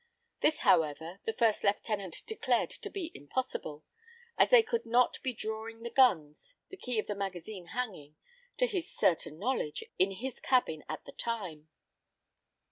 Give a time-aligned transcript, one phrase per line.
[0.39, 3.83] This, however, the first lieutenant declared to be impossible,
[4.35, 8.15] as they could not be drawing the guns, the key of the magazine hanging,
[8.57, 11.69] to his certain knowledge, in his cabin at the time.